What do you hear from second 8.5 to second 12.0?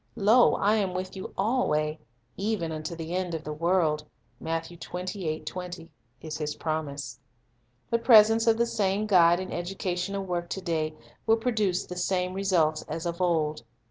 the same Guide in educational work to day will produce the